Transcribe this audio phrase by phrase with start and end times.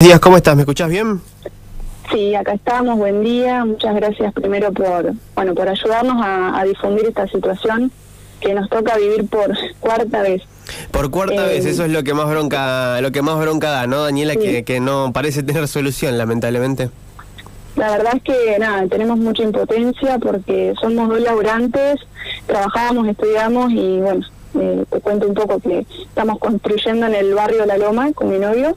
[0.00, 0.54] días, ¿cómo estás?
[0.54, 1.20] ¿Me escuchás bien?
[2.12, 3.64] Sí, acá estamos, buen día.
[3.64, 7.90] Muchas gracias primero por, bueno, por ayudarnos a, a difundir esta situación
[8.38, 10.42] que nos toca vivir por cuarta vez.
[10.92, 13.86] Por cuarta Eh, vez, eso es lo que más bronca, lo que más bronca da,
[13.88, 14.34] ¿no, Daniela?
[14.34, 14.38] Sí.
[14.38, 16.90] Que, que no parece tener solución, lamentablemente.
[17.74, 21.96] La verdad es que nada, tenemos mucha impotencia porque somos dos laburantes,
[22.46, 27.66] trabajamos, estudiamos y bueno, eh, te cuento un poco que estamos construyendo en el barrio
[27.66, 28.76] La Loma con mi novio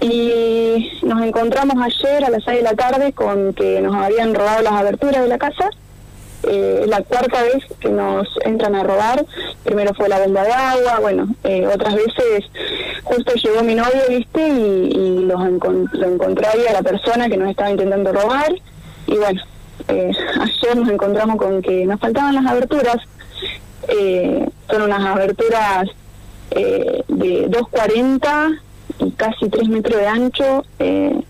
[0.00, 4.62] y nos encontramos ayer a las 6 de la tarde con que nos habían robado
[4.62, 5.70] las aberturas de la casa.
[6.42, 9.26] Eh, la cuarta vez que nos entran a robar.
[9.62, 12.44] Primero fue la bomba de agua, bueno, eh, otras veces
[13.04, 17.36] justo llegó mi novio, viste, y, y los lo encontró ahí a la persona que
[17.36, 18.54] nos estaba intentando robar.
[19.06, 19.42] Y bueno,
[19.88, 22.96] eh, ayer nos encontramos con que nos faltaban las aberturas.
[23.88, 25.88] Eh, son unas aberturas
[26.50, 28.60] eh, de 2,40
[29.00, 31.20] y casi 3 metros de ancho, eh,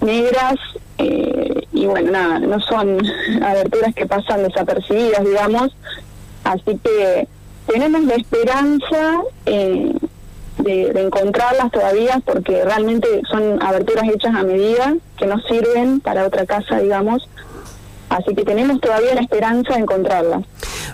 [0.00, 0.56] negras,
[0.98, 2.98] eh, y bueno, nada, no son
[3.42, 5.74] aberturas que pasan desapercibidas, digamos,
[6.44, 7.28] así que
[7.66, 9.92] tenemos la esperanza eh,
[10.58, 16.26] de, de encontrarlas todavía porque realmente son aberturas hechas a medida que no sirven para
[16.26, 17.28] otra casa, digamos,
[18.08, 20.42] así que tenemos todavía la esperanza de encontrarlas.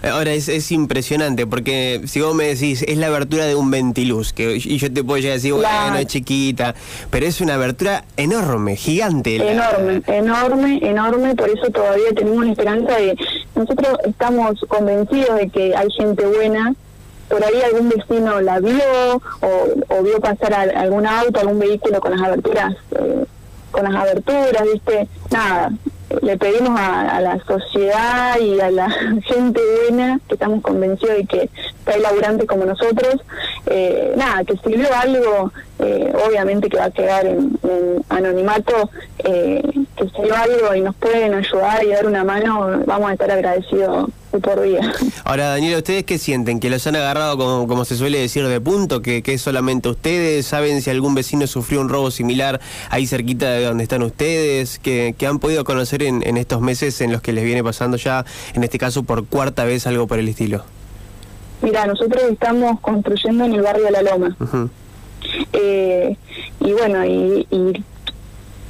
[0.03, 4.33] Ahora es, es impresionante porque si vos me decís, es la abertura de un ventiluz,
[4.33, 5.97] que, y yo te puedo llegar a decir, bueno, Claro.
[5.99, 6.75] es chiquita,
[7.11, 9.39] pero es una abertura enorme, gigante.
[9.39, 13.17] la- Enorme, enorme, enorme, por eso todavía tenemos la esperanza de...
[13.55, 16.75] Nosotros estamos convencidos de que hay gente buena,
[17.29, 18.73] por ahí algún vecino la vio
[19.41, 23.25] o, o vio pasar a- algún auto, algún vehículo con las aberturas, eh,
[23.71, 25.09] con las aberturas, ¿viste?
[25.31, 25.73] Nada,
[26.23, 28.91] le pedimos a, a la sociedad y a la
[29.25, 31.51] gente buena, que estamos convencidos de que
[31.87, 33.17] hay laburantes como nosotros,
[33.67, 38.91] eh, nada, que si vio algo, eh, obviamente que va a quedar en, en anonimato,
[39.19, 39.63] eh,
[39.97, 43.31] que si vio algo y nos pueden ayudar y dar una mano, vamos a estar
[43.31, 44.93] agradecidos de por vida.
[45.25, 46.61] Ahora, Daniela, ¿ustedes qué sienten?
[46.61, 49.01] ¿Que los han agarrado, como, como se suele decir, de punto?
[49.03, 50.47] ¿Que, ¿Que es solamente ustedes?
[50.47, 54.79] ¿Saben si algún vecino sufrió un robo similar ahí cerquita de donde están ustedes?
[54.79, 57.97] ¿Que, que han podido conocer en, en estos meses en los que les viene pasando
[57.97, 58.25] ya,
[58.55, 60.65] en este caso, por cuarta vez algo por el estilo?
[61.63, 64.37] Mira, nosotros estamos construyendo en el barrio de La Loma.
[64.39, 64.71] Ujú.
[65.53, 66.17] Eh,
[66.61, 67.85] y bueno, y, y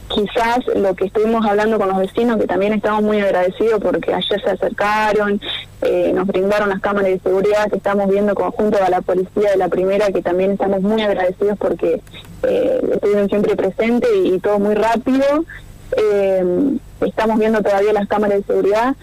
[0.08, 4.40] quizás lo que estuvimos hablando con los vecinos, que también estamos muy agradecidos porque ayer
[4.42, 5.40] se acercaron,
[5.82, 9.56] eh, nos brindaron las cámaras de seguridad que estamos viendo conjunto a la policía de
[9.56, 12.00] la primera, que también estamos muy agradecidos porque
[12.42, 15.24] eh, estuvieron siempre presentes y, todo muy rápido.
[15.96, 16.44] Eh,
[17.00, 18.96] estamos viendo todavía las cámaras de seguridad.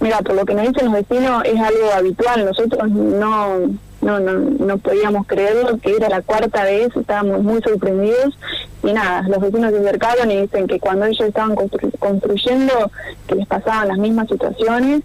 [0.00, 2.44] Mira, por lo que nos dicen los vecinos es algo habitual.
[2.44, 3.58] Nosotros no,
[4.00, 8.38] no, no, no podíamos creerlo, que era la cuarta vez, estábamos muy sorprendidos.
[8.82, 12.90] Y nada, los vecinos se acercaron y dicen que cuando ellos estaban constru- construyendo,
[13.26, 15.02] que les pasaban las mismas situaciones.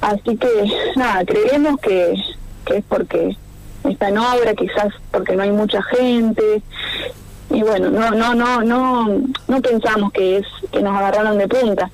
[0.00, 0.48] Así que
[0.96, 2.14] nada, creemos que,
[2.64, 3.36] que es porque
[3.88, 6.62] está en obra, quizás porque no hay mucha gente.
[7.50, 11.90] Y bueno, no, no, no, no, no pensamos que es que nos agarraron de punta.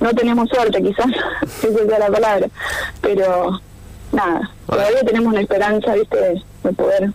[0.00, 1.06] No tenemos suerte, quizás,
[1.62, 2.48] esa sea la palabra.
[3.00, 3.60] Pero
[4.12, 7.10] nada, todavía tenemos la esperanza, viste, de poder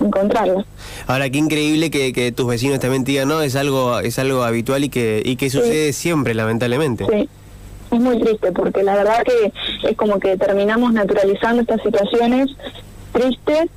[0.00, 0.64] encontrarla.
[1.06, 4.42] Ahora, qué increíble que, que tus vecinos también te digan, no, es algo, es algo
[4.42, 7.06] habitual y que, y que sucede siempre, lamentablemente.
[7.10, 7.28] Sí,
[7.90, 9.52] es muy triste porque la verdad que
[9.88, 12.50] es como que terminamos naturalizando estas situaciones
[13.12, 13.68] tristes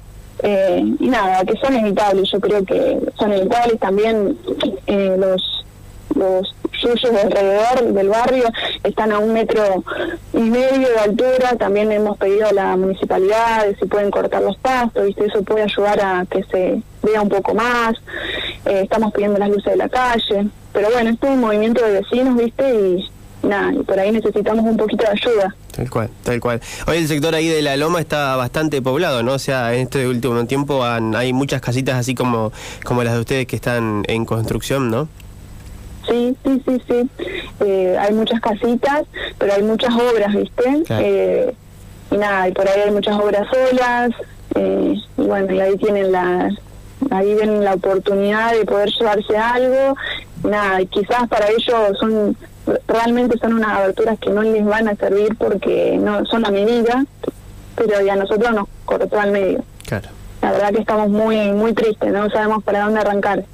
[0.41, 2.29] eh, y nada, que son evitables.
[2.31, 4.38] Yo creo que son evitables también
[4.88, 5.63] eh, los
[6.16, 8.44] los suyos de alrededor del barrio
[8.83, 9.83] están a un metro
[10.33, 11.55] y medio de altura.
[11.57, 15.25] También hemos pedido a la municipalidad si pueden cortar los pastos, ¿viste?
[15.25, 17.94] eso puede ayudar a que se vea un poco más.
[18.66, 20.47] Eh, estamos pidiendo las luces de la calle.
[20.73, 22.63] Pero bueno, es un movimiento de vecinos, ¿viste?
[22.73, 25.55] Y nada, y por ahí necesitamos un poquito de ayuda.
[25.75, 26.61] Tal cual, tal cual.
[26.88, 29.33] Hoy el sector ahí de la Loma está bastante poblado, ¿no?
[29.33, 32.51] O sea, en este último tiempo han- hay muchas casitas así como,
[32.83, 35.07] como las de ustedes que están en construcción, ¿no?
[36.13, 37.10] Sí, sí, sí, sí.
[37.62, 39.04] Eh, hay muchas casitas,
[39.39, 40.83] pero hay muchas obras, ¿viste?
[40.86, 41.04] Claro.
[41.04, 41.56] Eh,
[42.12, 44.12] y nada, y por ahí hay muchas obras solas.
[44.56, 46.50] eh, y bueno, y ahí tienen la,
[47.10, 49.95] ahí ven la oportunidad de poder llevarse algo.
[50.44, 52.38] Nada, y quizás para ellos son
[52.88, 57.06] realmente son unas aberturas que no les van a servir porque no son a medida,
[57.75, 59.63] pero ya a nosotros nos cortó al medio.
[59.88, 60.10] Claro.
[60.42, 63.45] La verdad que estamos muy muy tristes, no sabemos para dónde arrancar.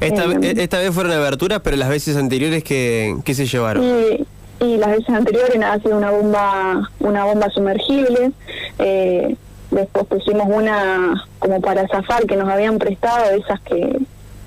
[0.00, 3.84] Esta, Eh, esta vez fueron aberturas, pero las veces anteriores que, que se llevaron.
[3.84, 4.26] Y,
[4.64, 8.32] y las veces anteriores ha sido una bomba, una bomba sumergible.
[8.78, 9.36] Eh,
[9.70, 14.00] después pusimos una como para zafar que nos habían prestado, esas que,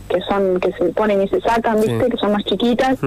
[0.09, 2.09] que son que se ponen y se sacan, ¿viste?
[2.09, 2.97] Que son más chiquitas.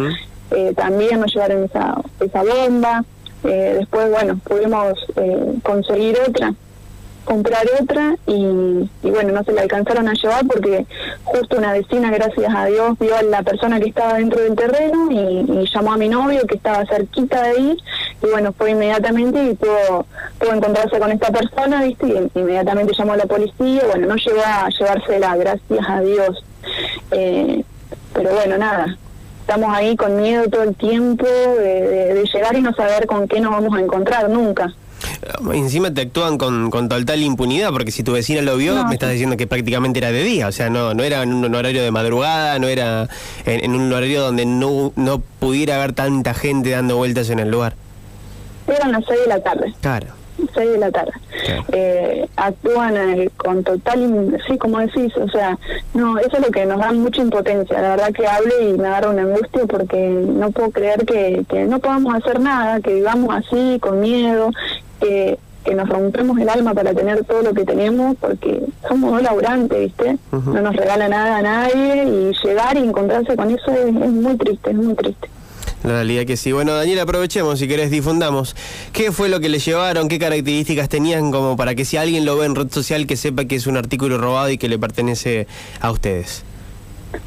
[0.53, 3.05] Eh, también nos llevaron esa, esa bomba.
[3.45, 6.55] Eh, después, bueno, pudimos eh, conseguir otra
[7.27, 10.87] comprar otra y, bueno, no se la alcanzaron a llevar porque
[11.25, 15.09] justo una vecina, gracias a Dios, vio a la persona que estaba dentro del terreno
[15.11, 17.77] y, llamó a mi novio que estaba cerquita de ahí
[18.23, 20.07] y bueno, fue inmediatamente y pudo,
[20.39, 22.07] pudo encontrarse con esta persona, ¿viste?
[22.07, 26.45] Y inmediatamente llamó a la policía, bueno, no llegó a llevársela, gracias a Dios.
[27.11, 27.65] Eh,
[28.15, 28.97] pero bueno, nada,
[29.41, 33.51] estamos ahí con miedo todo el tiempo de llegar y no saber con qué nos
[33.51, 34.73] vamos a encontrar nunca.
[35.53, 39.11] Encima te actúan con, con total impunidad, porque si tu vecina lo vio, me estás
[39.11, 41.91] diciendo que prácticamente era de día, o sea, no, no era en un horario de
[41.91, 43.09] madrugada, no era
[43.45, 47.75] en, un horario donde no, no pudiera haber tanta gente dando vueltas en el lugar.
[48.67, 49.75] Eran las 6 de la tarde.
[49.81, 50.07] Claro.
[50.55, 51.13] 6 de la tarde.
[51.73, 55.59] Eh, actúan eh, con total, sí, como decís, o sea,
[55.95, 57.81] no, eso es lo que nos da mucha impotencia.
[57.81, 61.65] La verdad que hable y me da una angustia porque no puedo creer que, que
[61.65, 64.51] no podamos hacer nada, que vivamos así, con miedo,
[65.07, 69.23] que, que nos rompemos el alma para tener todo lo que tenemos, porque somos dos
[69.23, 70.17] laburantes, ¿viste?
[70.33, 74.71] No nos regala nada a nadie y llegar y encontrarse con eso es, muy triste,
[74.71, 75.29] es muy triste.
[75.83, 76.53] La realidad que sí.
[76.53, 78.57] Bueno, Daniel, aprovechemos, si querés, difundamos.
[78.93, 80.09] ¿Qué fue lo que le llevaron?
[80.09, 83.45] ¿Qué características tenían como para que si alguien lo ve en red social que sepa
[83.45, 85.47] que es un artículo robado y que le pertenece
[85.81, 86.45] a ustedes?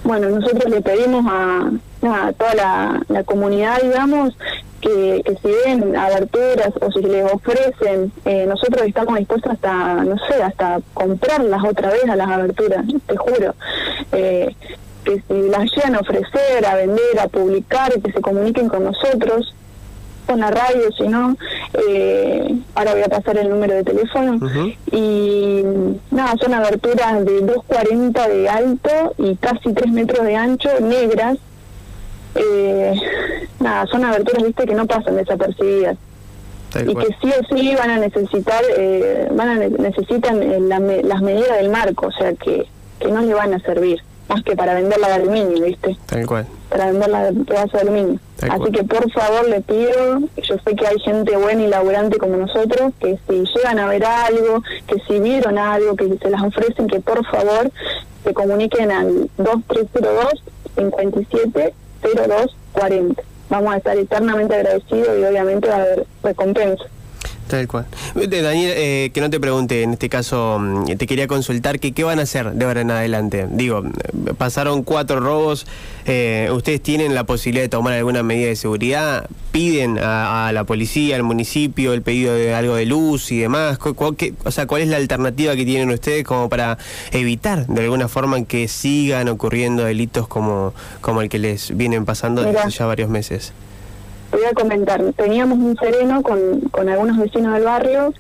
[0.04, 1.72] Bueno, nosotros le pedimos a,
[2.04, 4.34] a toda la, la comunidad, digamos,
[4.82, 10.18] que, que si ven aberturas o si les ofrecen, eh, nosotros estamos dispuestos hasta, no
[10.28, 13.56] sé, hasta comprarlas otra vez a las aberturas, te juro.
[14.12, 14.56] Eh,
[15.04, 19.56] que si las llegan a ofrecer, a vender, a publicar, que se comuniquen con nosotros,
[20.30, 21.36] con la radio, si no,
[21.88, 24.40] eh, ahora voy a pasar el número de teléfono.
[24.92, 25.64] Y
[26.12, 31.40] nada, son aberturas de 2,40 de alto y casi 3 metros de ancho, negras,
[32.36, 32.94] eh,
[33.60, 35.98] nada, son aberturas, viste, que no pasan desapercibidas.
[36.86, 40.60] y que sí o sí van a necesitar, eh, van a necesitan eh,
[41.04, 42.68] las medidas del marco, o sea que,
[43.00, 45.98] que no le van a servir, más que para venderla de aluminio, ¿viste?
[46.06, 46.46] Tal cual.
[46.70, 48.20] Para venderla de pedazo de aluminio.
[48.42, 52.38] Así que por favor le pido, yo sé que hay gente buena y laburante como
[52.38, 56.88] nosotros, que si llegan a ver algo, que si vieron algo, que se las ofrecen,
[56.88, 57.72] que por favor
[58.24, 60.44] se comuniquen al 2302
[60.76, 63.24] 57 0240.
[63.50, 66.84] Vamos a estar eternamente agradecidos y obviamente a haber recompensa.
[67.50, 67.88] Tal cual.
[68.14, 72.04] Daniel, eh, que no te pregunte, en este caso mm, te quería consultar que qué
[72.04, 73.48] van a hacer de ahora en adelante.
[73.50, 73.84] Digo,
[74.38, 75.66] pasaron cuatro robos,
[76.06, 81.16] eh, ustedes tienen la posibilidad de tomar alguna medida de seguridad, piden a, la policía,
[81.16, 83.80] al municipio, el pedido de algo de luz y demás.
[83.82, 86.78] o sea, ¿cuál es la alternativa que tienen ustedes como para
[87.12, 92.44] evitar de alguna forma que sigan ocurriendo delitos como, como el que les vienen pasando
[92.44, 93.54] desde ya varios meses?
[94.32, 98.14] Te voy a comentar, teníamos un sereno con, con algunos vecinos del barrio,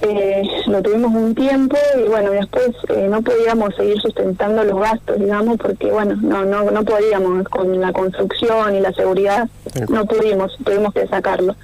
[0.00, 5.18] eh, lo tuvimos un tiempo y bueno, después eh, no podíamos seguir sustentando los gastos,
[5.18, 9.48] digamos, porque bueno, no, no, no podíamos con la construcción y la seguridad,
[9.88, 11.56] no pudimos, tuvimos que sacarlo.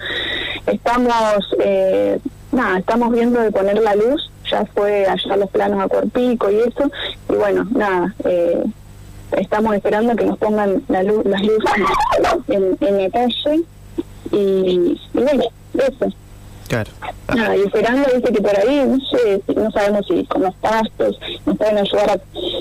[0.67, 2.19] Estamos, eh,
[2.53, 6.57] nada, estamos viendo de poner la luz, ya fue allá los planos a Corpico y
[6.57, 6.91] eso,
[7.31, 8.63] y bueno, nada, eh,
[9.37, 11.71] estamos esperando que nos pongan la luz, las luces
[12.49, 13.63] en, en la calle
[14.33, 16.15] y, y bueno, eso.
[16.69, 16.91] Claro.
[17.35, 21.19] Nada, y esperando, dice que por ahí, no sé, no sabemos si con los pastos
[21.47, 22.19] nos pueden ayudar a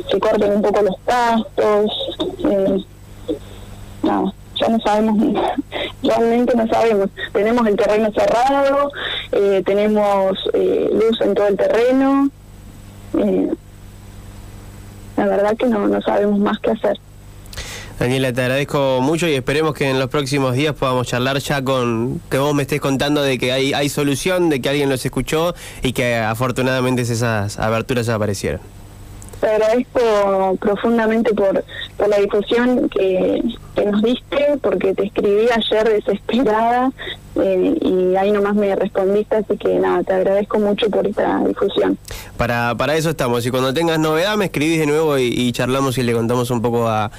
[0.10, 2.18] que corten un poco los pastos.
[2.50, 2.84] Eh,
[4.04, 5.18] no, ya no sabemos,
[6.04, 7.10] realmente no sabemos.
[7.34, 8.92] Tenemos el terreno cerrado,
[9.34, 12.30] eh, tenemos eh, luz en todo el terreno.
[13.18, 13.52] Eh,
[15.18, 16.98] la verdad que no, no sabemos más qué hacer.
[18.00, 22.22] Daniela, te agradezco mucho y esperemos que en los próximos días podamos charlar ya con
[22.30, 25.56] que vos me estés contando de que hay, hay solución, de que alguien los escuchó
[25.82, 28.62] y que afortunadamente esas aberturas aparecieron.
[29.42, 31.64] Te agradezco profundamente por,
[31.98, 33.42] por la difusión que,
[33.76, 36.92] que nos diste, porque te escribí ayer desesperada
[37.36, 41.98] eh, y ahí nomás me respondiste, así que nada, te agradezco mucho por esta difusión.
[42.38, 46.04] Para, para eso estamos, y cuando tengas novedad me escribís de nuevo y, charlamos y
[46.04, 47.12] le contamos un poco a,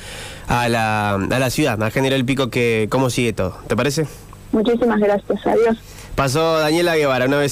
[0.46, 3.56] a, la, a la ciudad, a General Pico, que cómo sigue todo.
[3.66, 4.06] ¿Te parece?
[4.52, 5.76] Muchísimas gracias, adiós.
[6.18, 7.46] Pasó Daniela Guevara, una vez